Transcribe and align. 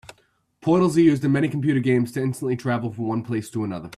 Portals 0.61 0.97
are 0.97 1.01
used 1.01 1.23
in 1.23 1.31
many 1.31 1.47
computer 1.47 1.79
games 1.79 2.11
to 2.13 2.21
instantly 2.23 2.55
travel 2.57 2.91
from 2.91 3.07
one 3.07 3.21
place 3.21 3.51
to 3.51 3.63
another. 3.63 3.89